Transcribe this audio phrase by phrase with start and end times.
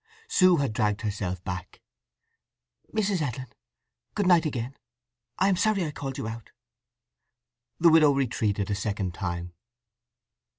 [0.27, 1.79] Sue had dragged herself back.
[2.91, 3.21] "Mrs.
[3.21, 3.53] Edlin,
[4.15, 4.75] good night again!
[5.37, 6.49] I am sorry I called you out."
[7.79, 9.53] The widow retreated a second time.